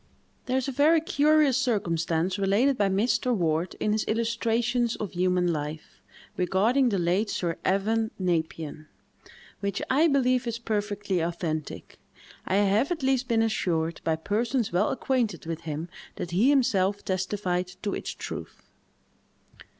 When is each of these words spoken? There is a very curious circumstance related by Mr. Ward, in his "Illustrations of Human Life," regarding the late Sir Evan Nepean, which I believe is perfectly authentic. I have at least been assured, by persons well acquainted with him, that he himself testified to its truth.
There 0.47 0.57
is 0.57 0.67
a 0.67 0.71
very 0.71 0.99
curious 0.99 1.57
circumstance 1.59 2.39
related 2.39 2.75
by 2.75 2.89
Mr. 2.89 3.35
Ward, 3.35 3.75
in 3.79 3.91
his 3.91 4.03
"Illustrations 4.07 4.95
of 4.95 5.11
Human 5.11 5.53
Life," 5.53 6.01
regarding 6.37 6.89
the 6.89 6.97
late 6.97 7.29
Sir 7.29 7.57
Evan 7.63 8.09
Nepean, 8.17 8.87
which 9.59 9.79
I 9.91 10.07
believe 10.07 10.47
is 10.47 10.57
perfectly 10.57 11.19
authentic. 11.19 11.99
I 12.47 12.55
have 12.55 12.91
at 12.91 13.03
least 13.03 13.27
been 13.27 13.43
assured, 13.43 14.01
by 14.03 14.15
persons 14.15 14.71
well 14.73 14.89
acquainted 14.89 15.45
with 15.45 15.61
him, 15.69 15.87
that 16.15 16.31
he 16.31 16.49
himself 16.49 17.05
testified 17.05 17.67
to 17.83 17.93
its 17.93 18.09
truth. 18.09 18.63